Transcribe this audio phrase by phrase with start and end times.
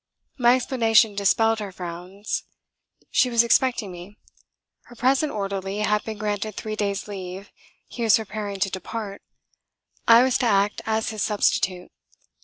[0.39, 2.45] My explanation dispelled her frowns.
[3.11, 4.17] She was expecting me.
[4.85, 7.51] Her present orderly had been granted three days' leave.
[7.87, 9.21] He was preparing to depart.
[10.07, 11.91] I was to act as his substitute.